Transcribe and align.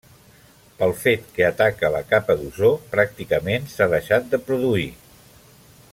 Pel 0.79 0.93
fet 1.01 1.27
que 1.35 1.45
ataca 1.49 1.91
la 1.97 2.01
capa 2.13 2.37
d'ozó 2.41 2.73
pràcticament 2.95 3.71
s'ha 3.75 3.89
deixat 3.95 4.29
de 4.33 4.41
produir. 4.49 4.91